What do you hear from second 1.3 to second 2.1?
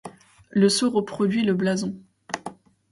le blason.